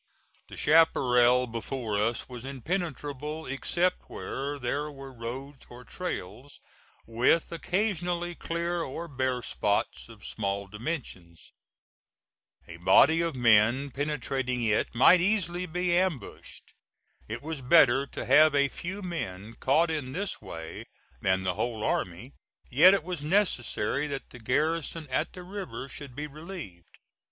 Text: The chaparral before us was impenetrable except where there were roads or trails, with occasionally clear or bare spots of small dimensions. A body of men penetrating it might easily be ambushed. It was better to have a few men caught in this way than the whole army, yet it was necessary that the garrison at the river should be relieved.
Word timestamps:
The 0.49 0.57
chaparral 0.57 1.45
before 1.45 1.95
us 1.95 2.27
was 2.27 2.43
impenetrable 2.43 3.45
except 3.45 4.09
where 4.09 4.57
there 4.57 4.91
were 4.91 5.13
roads 5.13 5.67
or 5.69 5.83
trails, 5.83 6.59
with 7.05 7.51
occasionally 7.51 8.33
clear 8.33 8.81
or 8.81 9.07
bare 9.07 9.43
spots 9.43 10.09
of 10.09 10.25
small 10.25 10.65
dimensions. 10.65 11.53
A 12.67 12.77
body 12.77 13.21
of 13.21 13.35
men 13.35 13.91
penetrating 13.91 14.63
it 14.63 14.95
might 14.95 15.21
easily 15.21 15.67
be 15.67 15.95
ambushed. 15.95 16.73
It 17.27 17.43
was 17.43 17.61
better 17.61 18.07
to 18.07 18.25
have 18.25 18.55
a 18.55 18.69
few 18.69 19.03
men 19.03 19.53
caught 19.59 19.91
in 19.91 20.13
this 20.13 20.41
way 20.41 20.85
than 21.21 21.43
the 21.43 21.53
whole 21.53 21.83
army, 21.83 22.33
yet 22.71 22.95
it 22.95 23.03
was 23.03 23.21
necessary 23.23 24.07
that 24.07 24.31
the 24.31 24.39
garrison 24.39 25.07
at 25.11 25.33
the 25.33 25.43
river 25.43 25.87
should 25.87 26.15
be 26.15 26.25
relieved. 26.25 26.97